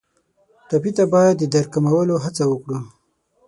ټپي 0.69 0.91
ته 0.97 1.03
باید 1.13 1.35
د 1.39 1.43
درد 1.53 1.67
کمولو 1.73 2.15
هڅه 2.25 2.43
وکړو. 2.47 2.79